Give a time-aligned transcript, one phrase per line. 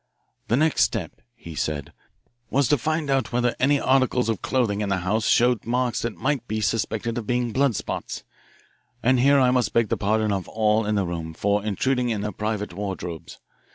[0.47, 1.93] "The next step," he said,
[2.49, 6.15] "was to find out whether any articles of clothing in the house showed marks that
[6.17, 8.23] might be suspected of being blood spots.
[9.03, 12.21] And here I must beg the pardon of all in the room for intruding in
[12.21, 13.37] their private wardrobes.